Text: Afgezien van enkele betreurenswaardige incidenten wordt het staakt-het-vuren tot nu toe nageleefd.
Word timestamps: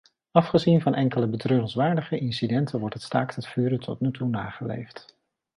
Afgezien 0.31 0.81
van 0.81 0.93
enkele 0.95 1.27
betreurenswaardige 1.27 2.19
incidenten 2.19 2.79
wordt 2.79 2.93
het 2.93 3.03
staakt-het-vuren 3.03 3.79
tot 3.79 3.99
nu 3.99 4.11
toe 4.11 4.29
nageleefd. 4.29 5.17